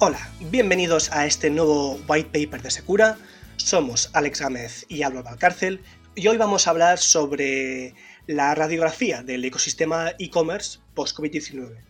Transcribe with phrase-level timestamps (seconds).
[0.00, 3.18] Hola, bienvenidos a este nuevo white paper de Secura.
[3.56, 5.80] Somos Alex Gámez y Álvaro Valcárcel
[6.14, 7.94] y hoy vamos a hablar sobre
[8.28, 11.80] la radiografía del ecosistema e-commerce post-COVID-19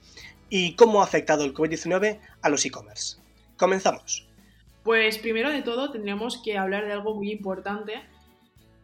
[0.49, 3.19] y cómo ha afectado el COVID-19 a los e-commerce.
[3.59, 4.27] Comenzamos.
[4.85, 8.01] Pues primero de todo tendríamos que hablar de algo muy importante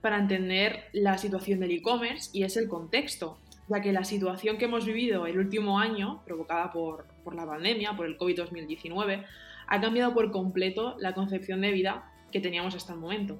[0.03, 4.67] para entender la situación del e-commerce y es el contexto, ya que la situación que
[4.67, 9.25] hemos vivido el último año, provocada por, la pandemia, por el COVID-2019,
[9.67, 13.39] ha cambiado por completo la concepción de vida que teníamos hasta el momento.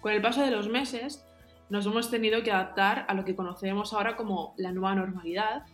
[0.00, 1.24] Con el paso de los meses,
[1.68, 5.64] nos hemos tenido que adaptar a lo que conocemos ahora como la nueva normalidad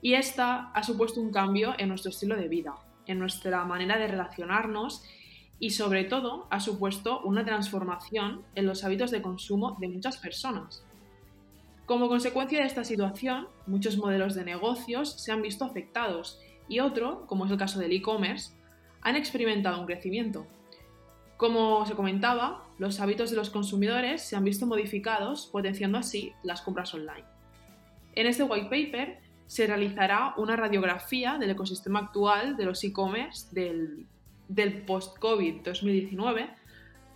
[0.00, 2.74] y esta ha supuesto un cambio en nuestro estilo de vida,
[3.06, 5.04] en nuestra manera de relacionarnos
[5.58, 10.84] y sobre todo ha supuesto una transformación en los hábitos de consumo de muchas personas.
[11.86, 17.26] Como consecuencia de esta situación, muchos modelos de negocios se han visto afectados y otro,
[17.26, 18.52] como es el caso del e-commerce,
[19.00, 20.46] han experimentado un crecimiento.
[21.36, 26.62] Como se comentaba, los hábitos de los consumidores se han visto modificados, potenciando así las
[26.62, 27.24] compras online.
[28.14, 34.06] En este white paper se realizará una radiografía del ecosistema actual de los e-commerce del,
[34.48, 36.48] del post-COVID 2019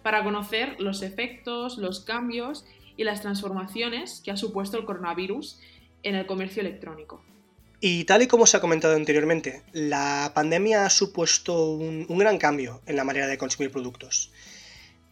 [0.03, 5.61] para conocer los efectos, los cambios y las transformaciones que ha supuesto el coronavirus
[6.02, 7.22] en el comercio electrónico.
[7.80, 12.80] Y tal y como se ha comentado anteriormente, la pandemia ha supuesto un, gran cambio
[12.86, 14.33] en la manera de consumir productos.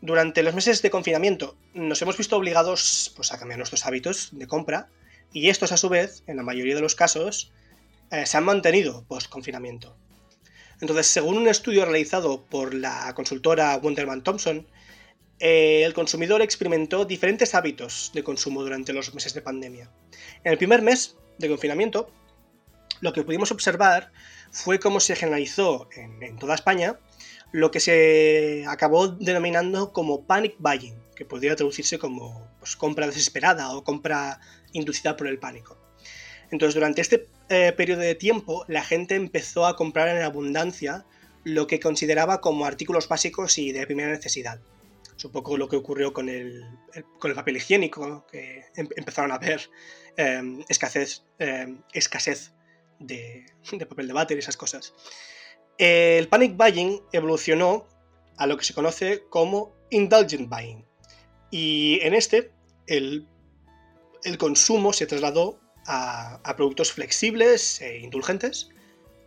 [0.00, 4.46] Durante los meses de confinamiento nos hemos visto obligados pues, a cambiar nuestros hábitos de
[4.46, 4.88] compra
[5.32, 7.52] y estos a su vez, en la mayoría de los casos,
[8.10, 9.96] eh, se han mantenido post-confinamiento.
[10.80, 14.66] Entonces, según un estudio realizado por la consultora Wunderman Thompson,
[15.40, 19.90] eh, el consumidor experimentó diferentes hábitos de consumo durante los meses de pandemia.
[20.44, 22.10] En el primer mes de confinamiento,
[23.00, 24.12] lo que pudimos observar
[24.50, 26.98] fue cómo se generalizó en, toda España
[27.52, 33.76] lo que se acabó denominando como panic buying, que podría traducirse como pues, compra desesperada
[33.76, 34.40] o compra
[34.72, 35.78] inducida por el pánico.
[36.50, 41.04] Entonces, durante este eh, periodo de tiempo, la gente empezó a comprar en abundancia
[41.44, 44.60] lo que consideraba como artículos básicos y de primera necesidad.
[45.16, 46.64] Es un poco lo que ocurrió con el,
[47.18, 49.70] con el papel higiénico, que em, empezaron a haber
[50.16, 52.52] em, escasez, em, escasez
[52.98, 53.46] de,
[53.88, 54.94] papel de váter y esas cosas.
[55.78, 57.88] El panic buying evolucionó
[58.36, 60.84] a lo que se conoce como indulgent buying.
[61.50, 62.52] Y en este,
[62.86, 63.28] el,
[64.24, 68.70] el consumo se trasladó a, a, productos flexibles e indulgentes,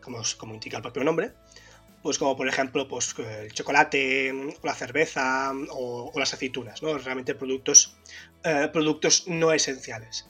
[0.02, 1.34] como, como indica el propio nombre,
[2.02, 6.98] pues como por ejemplo pues, el chocolate, o la cerveza o, las aceitunas, ¿no?
[6.98, 7.98] realmente productos,
[8.44, 10.28] eh, productos no esenciales.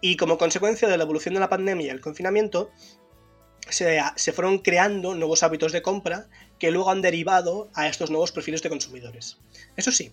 [0.00, 2.70] Y como consecuencia de la evolución de la pandemia y el confinamiento,
[3.68, 6.26] se, fueron creando nuevos hábitos de compra
[6.58, 9.38] que luego han derivado a estos nuevos perfiles de consumidores.
[9.76, 10.12] Eso sí,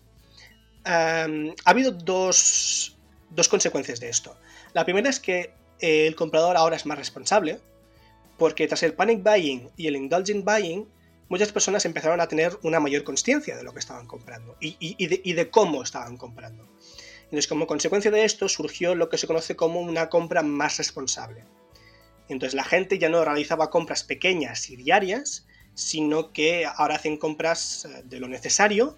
[0.86, 2.98] em, ha habido dos,
[3.30, 4.36] dos consecuencias de esto.
[4.74, 7.60] La primera es que el comprador ahora es más responsable,
[8.42, 10.88] porque tras el panic buying y el indulgent buying,
[11.30, 15.50] muchas personas empezaron a tener una mayor conciencia de lo que estaban comprando y, de,
[15.52, 16.68] cómo estaban comprando.
[17.26, 21.44] Entonces, como consecuencia de esto, surgió lo que se conoce como una compra más responsable.
[22.30, 27.86] Entonces, la gente ya no realizaba compras pequeñas y diarias, sino que ahora hacen compras
[27.86, 28.98] eh, de lo necesario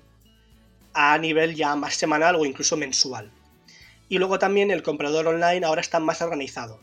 [0.93, 3.29] a nivel ya más semanal o incluso mensual.
[4.07, 6.79] Y luego también el comprador online ahora está más organizado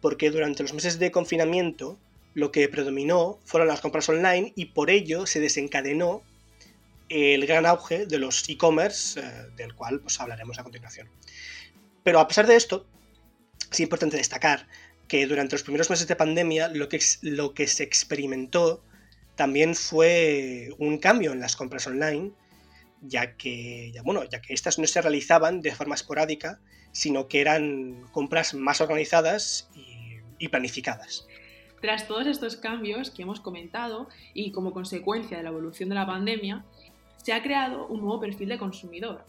[0.00, 1.98] porque durante los meses de confinamiento
[2.34, 6.22] lo que predominó fueron las compras online y por ello se desencadenó
[7.08, 9.24] el gran auge de los e-commerce, eh,
[9.56, 11.08] del cual pues, hablaremos a continuación.
[12.04, 12.86] Pero a pesar de esto,
[13.70, 14.68] es importante destacar
[15.08, 18.82] que durante los primeros meses de pandemia lo que, lo que se experimentó
[19.34, 22.30] también fue un cambio en las compras online,
[23.02, 26.60] ya que, ya, bueno, ya que estas no se realizaban de forma esporádica,
[26.92, 29.89] sino que eran compras más organizadas y
[30.40, 31.28] y planificadas.
[31.80, 36.06] Tras todos estos cambios que hemos comentado y como consecuencia de la evolución de la
[36.06, 36.64] pandemia,
[37.16, 39.24] se ha creado un nuevo perfil de consumidor.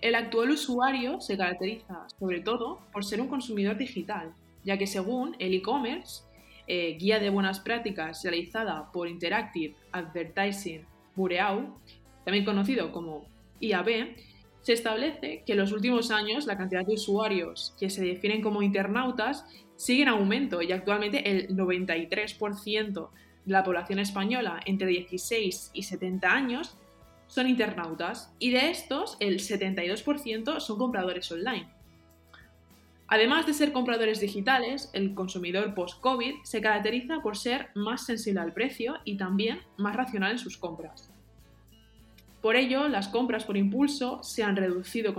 [0.00, 4.34] El actual usuario se caracteriza sobre todo por ser un consumidor digital,
[4.64, 6.24] ya que según el e-commerce,
[6.66, 11.78] eh, guía de buenas prácticas realizada por Interactive Advertising Bureau,
[12.24, 13.26] también conocido como
[13.60, 14.16] IAB,
[14.62, 18.62] se establece que en los últimos años la cantidad de usuarios que se definen como
[18.62, 19.44] internautas
[19.76, 23.10] sigue en aumento y actualmente el 93%
[23.44, 26.78] de la población española entre 16 y 70 años
[27.26, 31.68] son internautas y de estos el 72% son compradores online.
[33.08, 38.54] Además de ser compradores digitales, el consumidor post-COVID se caracteriza por ser más sensible al
[38.54, 41.11] precio y también más racional en sus compras.
[42.42, 45.14] Por ello, las compras por impulso se han reducido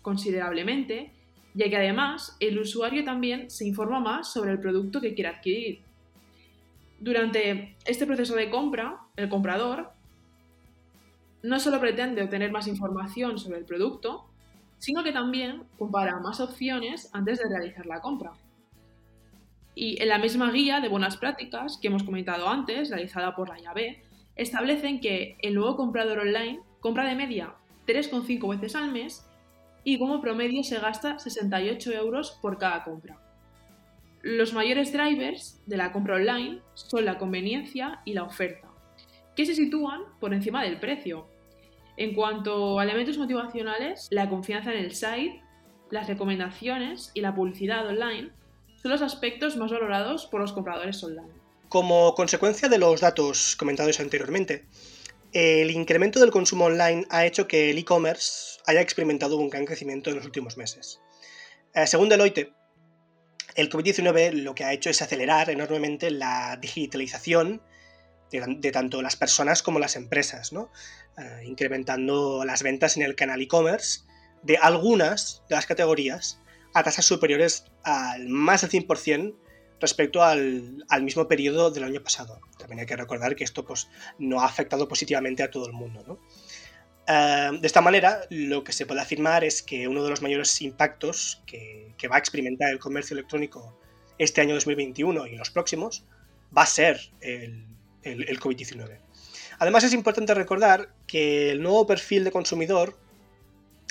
[0.00, 1.12] considerablemente,
[1.54, 5.82] ya que además el usuario también se informa más sobre el producto que quiere adquirir.
[6.98, 9.90] Durante este proceso de compra, el comprador
[11.42, 14.24] no solo pretende obtener más información sobre el producto,
[14.78, 18.32] sino que también compara más opciones antes de realizar la compra.
[19.74, 23.58] Y en la misma guía de buenas prácticas que hemos comentado antes, realizada por la
[23.58, 24.02] llave,
[24.36, 27.54] establecen que el nuevo comprador online compra de media
[27.86, 29.26] 3,5 veces al mes
[29.84, 33.18] y como promedio se gasta 68 euros por cada compra.
[34.22, 38.68] Los mayores drivers de la compra online son la conveniencia y la oferta,
[39.34, 41.26] que se sitúan por encima del precio,
[41.96, 45.42] en cuanto a elementos motivacionales, la confianza en el site,
[45.90, 48.30] las recomendaciones y la publicidad online
[48.76, 51.41] son los aspectos más valorados por los compradores online.
[51.72, 54.66] Como consecuencia de los datos comentados anteriormente,
[55.32, 60.10] el incremento del consumo online ha hecho que el e-commerce haya experimentado un gran crecimiento
[60.10, 61.00] en los últimos meses.
[61.72, 62.52] Eh, según Deloitte,
[63.54, 67.62] el COVID-19 lo que ha hecho es acelerar enormemente la digitalización
[68.30, 70.52] de, tanto las personas como las empresas.
[70.52, 74.00] Eh, incrementando las ventas en el canal e-commerce
[74.42, 76.38] de algunas de las categorías
[76.74, 79.38] a tasas superiores al más del 100%
[79.82, 82.40] respecto al, mismo periodo del año pasado.
[82.56, 83.88] También hay que recordar que esto pues,
[84.18, 86.18] no ha afectado positivamente a todo el mundo.
[87.06, 90.62] Eh, de esta manera, lo que se puede afirmar es que uno de los mayores
[90.62, 93.78] impactos que, va a experimentar el comercio electrónico
[94.18, 96.04] este año 2021 y los próximos
[96.56, 97.64] va a ser el,
[98.02, 98.98] el, COVID-19.
[99.60, 102.98] Además es importante recordar que el nuevo perfil de consumidor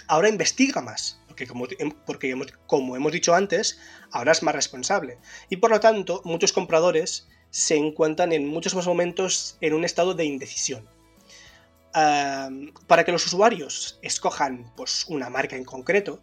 [0.08, 1.66] ahora investiga más, porque, como,
[2.06, 2.36] porque
[2.68, 3.80] como hemos dicho antes,
[4.12, 5.18] ahora es más responsable.
[5.50, 10.14] Y por lo tanto, muchos compradores se encuentran en muchos más momentos en un estado
[10.14, 10.88] de indecisión.
[11.94, 16.22] para que los usuarios escojan pues, una marca en concreto,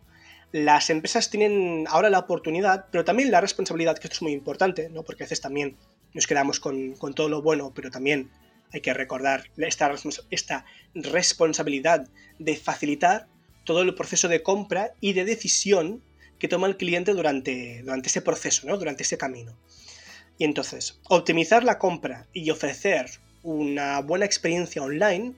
[0.52, 4.88] las empresas tienen ahora la oportunidad, pero también la responsabilidad, que esto es muy importante,
[4.88, 5.02] ¿no?
[5.02, 5.76] porque a veces también
[6.14, 8.31] nos quedamos con, todo lo bueno, pero también
[8.72, 9.93] hay que recordar esta,
[10.31, 10.64] esta
[10.94, 12.08] responsabilidad
[12.38, 13.28] de facilitar
[13.69, 16.03] todo el proceso de compra y de decisión
[16.38, 18.79] que toma el cliente durante, durante ese proceso, ¿no?
[18.79, 19.59] durante ese camino.
[20.38, 23.11] Y entonces, optimizar la compra y ofrecer
[23.43, 25.35] una buena experiencia online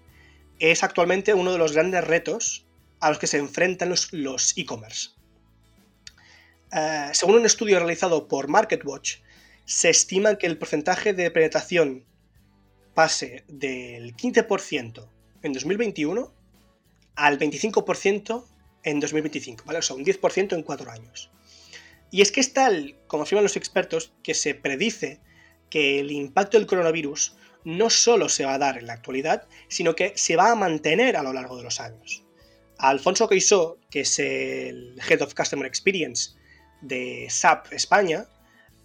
[0.61, 2.67] es actualmente uno de los grandes retos
[3.01, 5.11] a los que se enfrentan los e-commerce.
[6.71, 9.17] Eh, según un estudio realizado por MarketWatch,
[9.65, 12.05] se estima que el porcentaje de penetración
[12.95, 15.09] pase del 15%
[15.43, 16.40] en 2021
[17.25, 18.45] al 25%
[18.83, 19.79] en 2025, ¿vale?
[19.79, 21.31] O sea, un 10% en cuatro años.
[22.11, 25.21] Y es que es tal, como afirman los expertos, que se predice
[25.69, 29.95] que el impacto del coronavirus no solo se va a dar en la actualidad, sino
[29.95, 32.25] que se va a mantener a lo largo de los años.
[32.79, 36.31] Alfonso Queisó, que es el Head of Customer Experience
[36.81, 38.27] de SAP España,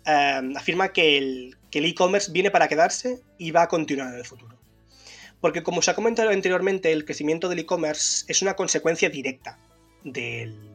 [0.06, 4.55] Em, afirma que el e-commerce viene para quedarse y va a continuar en el futuro.
[5.46, 9.60] Porque como se ha comentado anteriormente, el crecimiento del e-commerce es una consecuencia directa
[10.04, 10.72] del,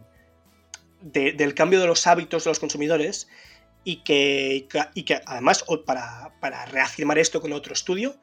[1.02, 3.26] del cambio de los hábitos de los consumidores
[3.82, 8.14] y que, y que además, para, para, reafirmar esto con otro estudio,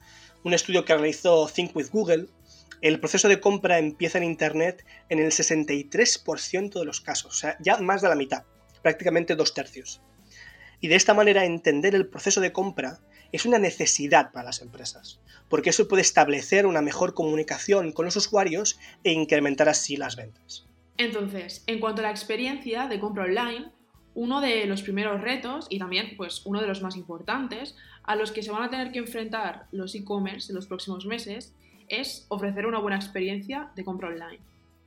[0.46, 2.27] un estudio que realizó Think with Google,
[2.80, 7.58] el proceso de compra empieza en Internet en el 63% de los casos, o sea,
[7.60, 8.46] ya más de la mitad,
[8.82, 10.00] prácticamente dos tercios.
[10.80, 15.19] Y de esta manera entender el proceso de compra es una necesidad para las empresas,
[15.50, 20.65] porque eso puede establecer una mejor comunicación con los usuarios e incrementar así las ventas.
[20.98, 23.72] Entonces, en cuanto a la experiencia de compra online,
[24.15, 28.31] uno de los primeros retos y también pues uno de los más importantes a los
[28.31, 31.53] que se van a tener que enfrentar los e-commerce en los próximos meses
[31.88, 34.39] es ofrecer una buena experiencia de compra online.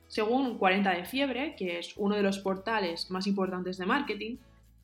[0.07, 4.35] Según 40 de Fiebre, que es uno de los portales más importantes de marketing,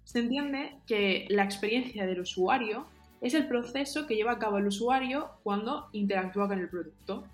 [0.06, 2.88] se entiende que la experiencia del usuario
[3.22, 7.26] es el proceso que lleva a cabo el usuario cuando interactúa con el producto.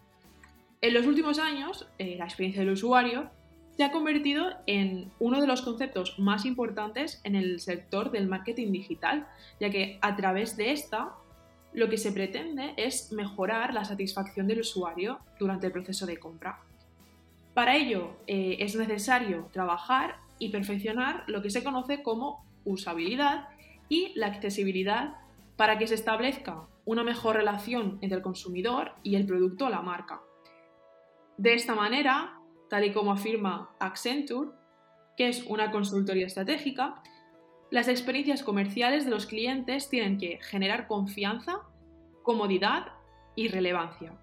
[0.81, 3.29] En los últimos años, eh, la experiencia del usuario
[3.75, 8.71] se ha convertido en uno de los conceptos más importantes en el sector del marketing
[8.71, 9.27] digital,
[9.59, 11.13] ya que a través de esta
[11.73, 16.59] lo que se pretende es mejorar la satisfacción del usuario durante el proceso de compra.
[17.53, 23.47] Para ello eh, es necesario trabajar y perfeccionar lo que se conoce como usabilidad
[23.89, 25.15] y la accesibilidad
[25.55, 29.81] para que se establezca una mejor relación entre el consumidor y el producto o la
[29.81, 30.21] marca.
[31.37, 34.51] De esta manera, tal y como afirma Accenture,
[35.17, 37.01] que es una consultoría estratégica,
[37.71, 41.61] las experiencias comerciales de los clientes tienen que generar confianza,
[42.21, 42.87] comodidad
[43.35, 44.13] y relevancia.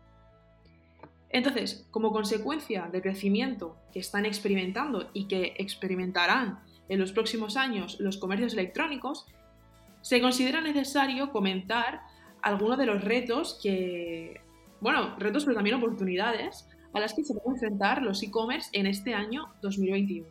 [1.31, 7.99] Entonces, como consecuencia del crecimiento que están experimentando y que experimentarán en los próximos años
[8.01, 9.27] los comercios electrónicos,
[10.03, 12.03] se considera necesario comentar
[12.43, 14.41] algunos de los retos que,
[14.81, 19.15] bueno, retos pero también oportunidades a las que se pueden enfrentar los e-commerce en este
[19.15, 20.27] año 2021.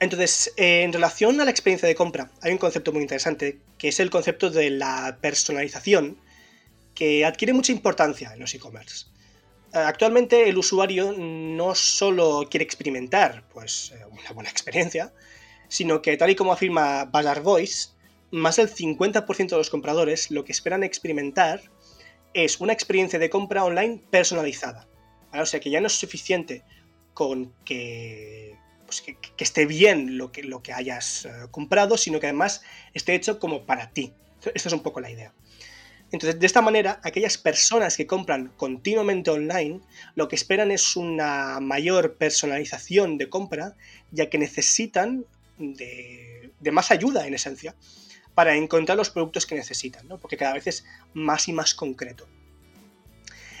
[0.00, 4.00] Entonces, en relación a la experiencia de compra, hay un concepto muy interesante, que es
[4.00, 6.18] el concepto de la personalización,
[6.94, 9.06] que adquiere mucha importancia en los e-commerce.
[9.72, 15.12] Actualmente el usuario no solo quiere experimentar pues, eh, una buena experiencia,
[15.68, 17.88] sino que tal y como afirma Bazaar Voice,
[18.34, 21.62] más del 50% de los compradores lo que esperan experimentar
[22.32, 24.88] es una experiencia de compra online personalizada.
[25.32, 26.64] O sea que ya no es suficiente
[27.12, 29.04] con que, pues
[29.38, 32.62] esté bien lo que, lo que hayas eh, comprado, sino que además
[32.92, 34.12] esté hecho como para ti.
[34.54, 35.32] Esta es un poco la idea.
[36.10, 39.80] Entonces, de esta manera, aquellas personas que compran continuamente online,
[40.14, 43.74] lo que esperan es una mayor personalización de compra,
[44.12, 45.24] ya que necesitan
[45.58, 47.74] de, más ayuda, en esencia,
[48.34, 52.26] para encontrar los productos que necesitan, porque cada vez es más y más concreto.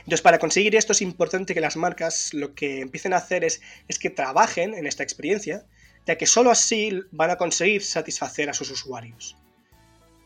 [0.04, 3.60] Entonces, para conseguir esto es importante que las marcas lo que empiecen a hacer es,
[3.98, 5.64] que trabajen en esta experiencia,
[6.06, 9.36] ya que solo así van a conseguir satisfacer a sus usuarios.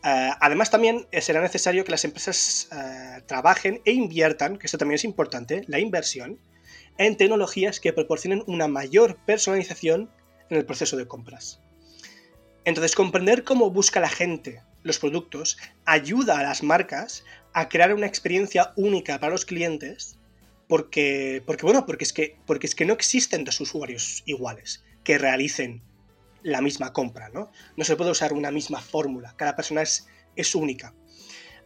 [0.03, 4.77] Eh, además, también eh, será necesario que las empresas eh, trabajen e inviertan, que esto
[4.77, 6.39] también es importante, la inversión,
[6.97, 10.09] en tecnologías que proporcionen una mayor personalización
[10.49, 11.61] en el proceso de compras.
[12.69, 18.05] Entonces, comprender cómo busca la gente los productos ayuda a las marcas a crear una
[18.05, 20.19] experiencia única para los clientes,
[20.67, 25.17] porque, porque bueno, porque es, que, porque es que no existen dos usuarios iguales que
[25.17, 25.81] realicen
[26.43, 27.49] la misma compra, ¿no?
[27.75, 30.93] No se puede usar una misma fórmula, cada persona es, es única.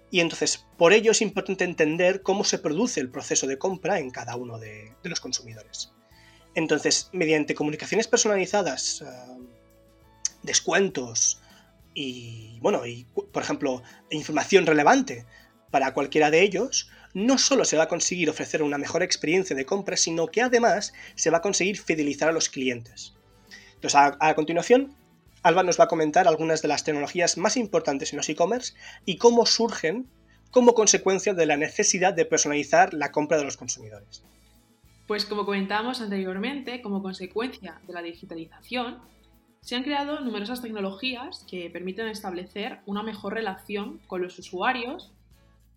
[0.09, 4.09] Y entonces, por ello es importante entender cómo se produce el proceso de compra en
[4.09, 5.91] cada uno de, los consumidores.
[6.55, 9.52] Entonces, mediante comunicaciones personalizadas, eh,
[10.43, 11.41] descuentos
[11.93, 15.25] y, bueno, y, por ejemplo, información relevante
[15.71, 19.65] para cualquiera de ellos, no solo se va a conseguir ofrecer una mejor experiencia de
[19.65, 23.15] compra, sino que además se va a conseguir fidelizar a los clientes.
[23.75, 24.95] Entonces, a, continuación,
[25.43, 28.73] Alba nos va a comentar algunas de las tecnologías más importantes en los e-commerce
[29.05, 30.07] y cómo surgen
[30.51, 34.23] como consecuencia de la necesidad de personalizar la compra de los consumidores.
[35.07, 38.99] Pues como comentábamos anteriormente, como consecuencia de la digitalización,
[39.63, 45.13] se han creado numerosas tecnologías que permiten establecer una mejor relación con los usuarios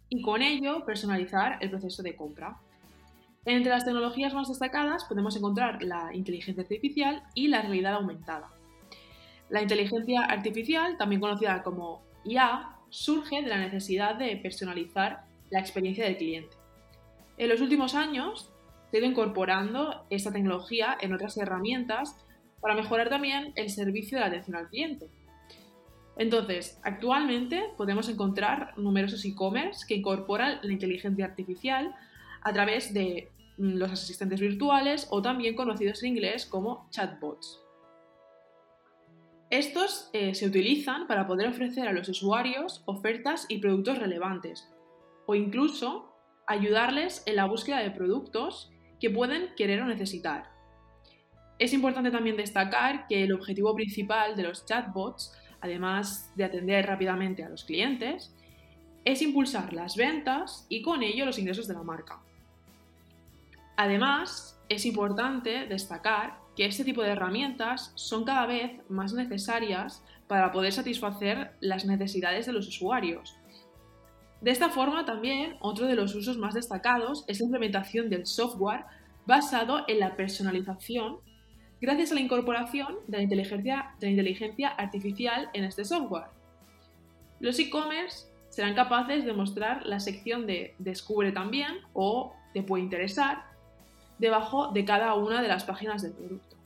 [0.08, 2.56] y con ello personalizar el proceso de compra.
[3.44, 8.48] Entre las tecnologías más destacadas podemos encontrar la inteligencia artificial y la realidad aumentada.
[9.50, 16.06] La inteligencia artificial, también conocida como IA, surge de la necesidad de personalizar la experiencia
[16.06, 16.56] del cliente.
[17.38, 18.50] En los últimos años
[18.90, 22.16] se ha ido incorporando esta tecnología en otras herramientas
[22.66, 25.08] para mejorar también el servicio de atención al cliente.
[26.18, 31.94] Entonces, actualmente podemos encontrar numerosos e-commerce que incorporan la inteligencia artificial
[32.42, 37.62] a través de Mm, los asistentes virtuales o también conocidos en inglés como chatbots.
[39.48, 44.68] Estos eh, se utilizan para poder ofrecer a los usuarios ofertas y productos relevantes
[45.26, 46.12] o incluso
[46.46, 48.70] ayudarles en la búsqueda de productos
[49.00, 50.55] que pueden querer o necesitar.
[51.58, 57.42] Es importante también destacar que el objetivo principal de los chatbots, además de atender rápidamente
[57.42, 58.34] a los clientes,
[59.04, 62.20] es impulsar las ventas y con ello los ingresos de la marca.
[63.76, 70.50] Además, es importante destacar que este tipo de herramientas son cada vez más necesarias para
[70.50, 73.36] poder satisfacer las necesidades de los usuarios.
[74.40, 78.84] De esta forma también otro de los usos más destacados es la implementación del software
[79.26, 81.18] basado en la personalización
[81.80, 83.22] gracias a la incorporación de la
[84.08, 86.26] inteligencia, artificial en este software.
[87.40, 93.44] Los e-commerce serán capaces de mostrar la sección de Descubre también o Te puede interesar
[94.18, 96.56] debajo de cada una de las páginas del producto.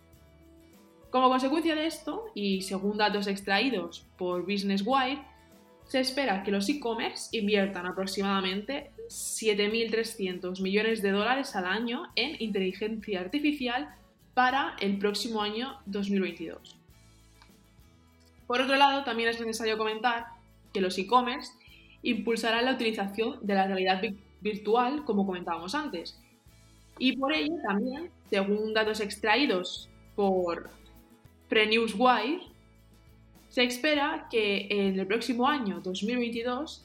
[1.10, 5.24] Como consecuencia de esto, y según datos extraídos por Business Wire,
[5.84, 13.20] se espera que los e-commerce inviertan aproximadamente 7.300 millones de dólares al año en inteligencia
[13.20, 13.92] artificial
[14.34, 16.76] para el próximo año 2022.
[18.46, 20.26] Por otro lado, también es necesario comentar
[20.72, 21.52] que los e-commerce
[22.02, 24.02] impulsarán la utilización de la realidad
[24.40, 26.18] virtual, como comentábamos antes,
[26.98, 30.70] y por ello también, según datos extraídos por
[31.48, 32.42] pre-Newswire,
[33.48, 36.84] se espera que en el próximo año 2022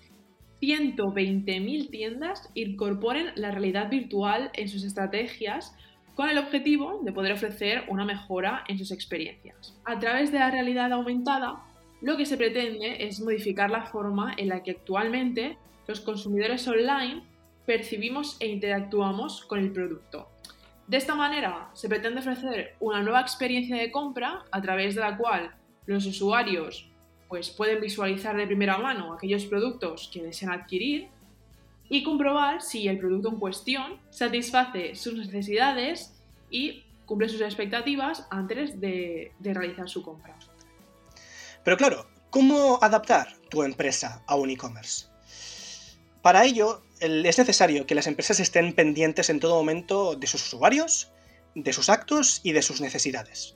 [0.61, 5.75] 120.000 tiendas incorporen la realidad virtual en sus estrategias
[6.15, 9.77] con el objetivo de poder ofrecer una mejora en sus experiencias.
[9.83, 11.63] A través de la realidad aumentada,
[12.01, 15.57] lo que se pretende es modificar la forma en la que actualmente
[15.87, 17.23] los consumidores online
[17.65, 20.29] percibimos e interactuamos con el producto.
[20.87, 25.17] De esta manera, se pretende ofrecer una nueva experiencia de compra a través de la
[25.17, 25.55] cual
[25.85, 26.89] los usuarios
[27.27, 31.09] pues, pueden visualizar de primera mano aquellos productos que desean adquirir
[31.89, 36.13] y comprobar si el producto en cuestión satisface sus necesidades
[36.49, 40.35] y cumple sus expectativas antes de, realizar su compra.
[41.63, 45.07] Pero claro, ¿cómo adaptar tu empresa a un e-commerce?
[46.21, 51.11] Para ello, es necesario que las empresas estén pendientes en todo momento de sus usuarios,
[51.53, 53.55] de sus actos y de sus necesidades,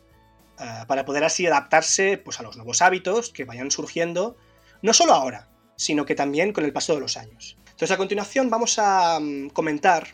[0.60, 4.38] eh, para poder así adaptarse pues, a los nuevos hábitos que vayan surgiendo,
[4.84, 7.58] no solo ahora, sino que también con el paso de los años.
[7.80, 10.10] Entonces, a continuación vamos a mm, comentar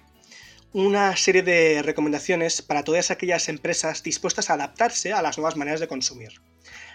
[0.72, 5.80] una serie de recomendaciones para todas aquellas empresas dispuestas a adaptarse a las nuevas maneras
[5.80, 6.34] de consumir.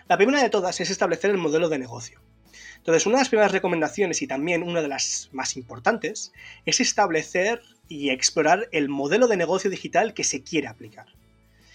[0.06, 2.20] La primera de todas es establecer el modelo de negocio.
[2.76, 6.30] Entonces, una de las primeras recomendaciones y también una de las más importantes
[6.64, 11.06] es establecer y explorar el modelo de negocio digital que se quiere aplicar.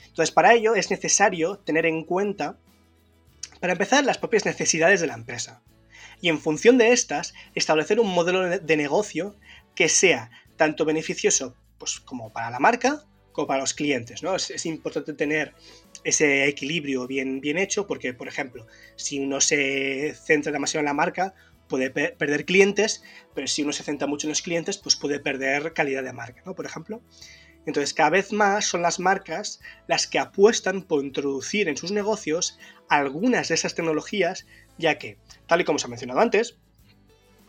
[0.08, 2.58] Entonces, para ello es necesario tener en cuenta,
[3.60, 5.62] para empezar, las propias necesidades de la empresa
[6.22, 9.36] y en función de estas establecer un modelo de negocio
[9.76, 13.06] que sea tanto beneficioso pues, como para la marca
[13.36, 14.24] como para los clientes.
[14.24, 14.36] ¿no?
[14.36, 15.54] Es, importante tener
[16.04, 20.94] ese equilibrio bien, bien hecho porque, por ejemplo, si uno se centra demasiado en la
[20.94, 21.36] marca,
[21.68, 23.04] puede perder clientes,
[23.34, 26.42] pero si uno se centra mucho en los clientes, pues puede perder calidad de marca,
[26.46, 26.56] ¿no?
[26.56, 27.02] Por ejemplo.
[27.66, 32.60] Entonces, cada vez más son las marcas las que apuestan por introducir en sus negocios
[32.90, 34.46] algunas de esas tecnologías,
[34.78, 36.58] ya que, tal y como se ha mencionado antes,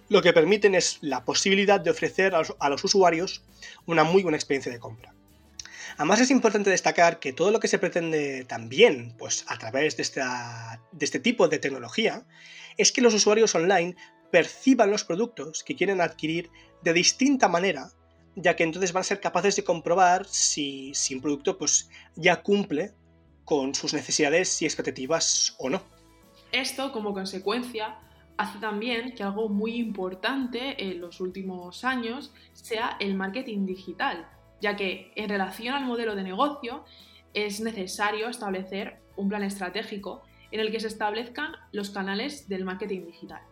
[0.08, 3.42] lo que permiten es la posibilidad de ofrecer a los, usuarios
[3.86, 5.12] una muy buena experiencia de compra.
[5.96, 10.04] Además es importante destacar que todo lo que se pretende también, pues a través de,
[10.92, 12.24] de este tipo de tecnología,
[12.76, 13.96] es que los usuarios online
[14.30, 16.50] perciban los productos que quieren adquirir
[16.82, 17.90] de distinta manera
[18.36, 22.92] ya que entonces van a ser capaces de comprobar si, un producto pues, ya cumple
[23.44, 25.82] con sus necesidades y expectativas o no.
[26.56, 27.98] Esto, como consecuencia,
[28.38, 34.26] hace también que algo muy importante en los últimos años sea el marketing digital,
[34.62, 36.82] ya que en relación al modelo de negocio
[37.34, 43.04] es necesario establecer un plan estratégico en el que se establezcan los canales del marketing
[43.04, 43.42] digital.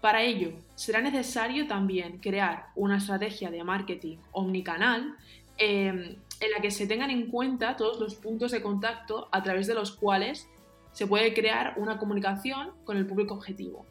[0.00, 5.14] Para ello, será necesario también crear una estrategia de marketing omnicanal
[5.56, 9.68] em, en la que se tengan en cuenta todos los puntos de contacto a través
[9.68, 10.48] de los cuales
[10.98, 13.86] se puede crear una comunicación con el público objetivo.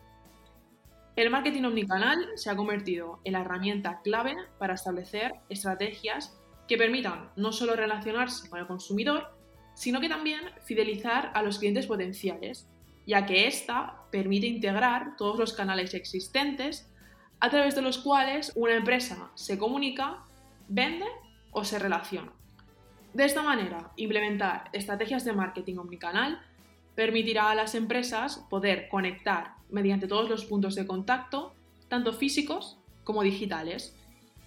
[1.16, 7.30] El marketing omnicanal se ha convertido en la herramienta clave para establecer estrategias que permitan
[7.38, 9.34] no solo relacionarse con el consumidor,
[9.74, 12.68] sino que también fidelizar a los clientes potenciales
[13.06, 16.92] ya que ésta permite integrar todos los canales existentes
[17.40, 20.26] a través de los cuales una empresa se comunica,
[20.68, 21.06] vende
[21.52, 22.34] o se relaciona.
[23.14, 26.42] De esta manera, implementar estrategias de marketing omnicanal
[26.98, 31.54] permitirá a las empresas poder conectar mediante todos los puntos de contacto,
[31.90, 33.96] tanto físicos como digitales,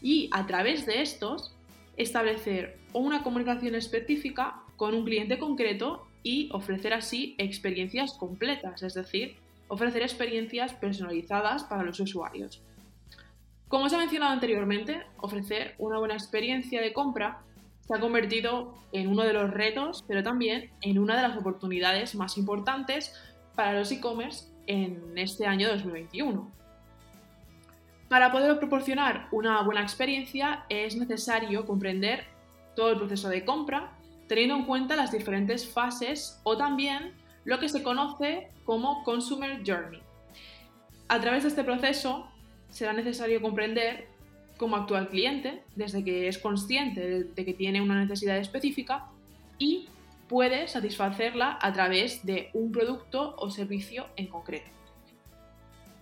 [0.03, 1.55] y a través de estos
[1.97, 9.37] establecer una comunicación específica con un cliente concreto y ofrecer así experiencias completas, es decir,
[9.69, 12.61] ofrecer experiencias personalizadas para los usuarios.
[13.69, 17.43] Como os he mencionado anteriormente, ofrecer una buena experiencia de compra
[17.91, 22.15] se ha convertido en uno de los retos, pero también en una de las oportunidades
[22.15, 23.21] más importantes
[23.57, 26.49] para los e-commerce en este año 2021.
[28.09, 32.27] Para poder proporcionar una buena experiencia es necesario comprender
[32.77, 33.91] todo el proceso de compra,
[34.29, 40.01] teniendo en cuenta las diferentes fases o también lo que se conoce como Consumer Journey.
[41.09, 42.29] A través de este proceso
[42.69, 44.07] será necesario comprender
[44.61, 49.07] cómo actúa el cliente desde que es consciente de que tiene una necesidad específica
[49.59, 49.89] y
[50.29, 54.71] puede satisfacerla a través de un producto o servicio en concreto.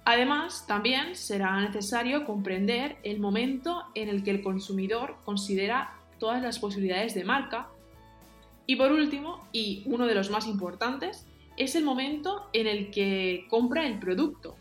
[0.04, 6.58] Además, también será necesario comprender el momento en el que el consumidor considera todas las
[6.58, 7.68] posibilidades de marca
[8.66, 13.46] y por último, y uno de los más importantes, es el momento en el que
[13.48, 14.56] compra el producto.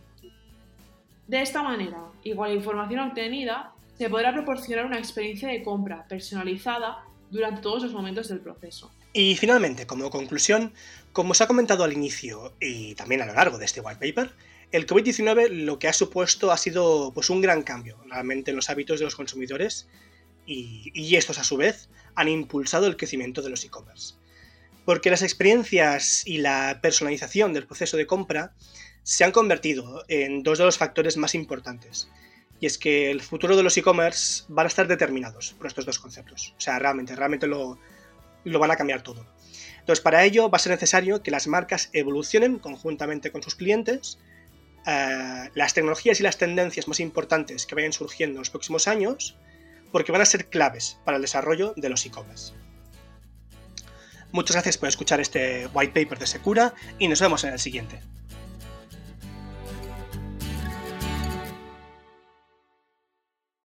[1.27, 7.03] De esta manera, igual la información obtenida, se podrá proporcionar una experiencia de compra personalizada
[7.29, 8.91] durante todos los momentos del proceso.
[9.13, 10.73] Y finalmente, como conclusión,
[11.11, 14.31] como os ha comentado al inicio y también a lo largo de este white paper,
[14.71, 18.69] el COVID-19 lo que ha supuesto ha sido pues, un gran cambio realmente en los
[18.69, 19.87] hábitos de los consumidores
[20.45, 24.15] y, y estos a su vez han impulsado el crecimiento de los e-commerce.
[24.85, 28.53] Porque las experiencias y la personalización del proceso de compra
[29.03, 32.09] se han convertido en dos de los factores más importantes.
[32.59, 35.99] Y es que el futuro de los e-commerce van a estar determinados por estos dos
[35.99, 36.53] conceptos.
[36.57, 37.77] O sea, realmente, realmente lo,
[38.43, 39.25] lo van a cambiar todo.
[39.79, 44.19] Entonces, para ello va a ser necesario que las marcas evolucionen conjuntamente con sus clientes.
[44.85, 49.37] Eh, las tecnologías y las tendencias más importantes que vayan surgiendo en los próximos años,
[49.91, 52.53] porque van a ser claves para el desarrollo de los e-commerce.
[54.31, 58.01] Muchas gracias por escuchar este white paper de Secura y nos vemos en el siguiente.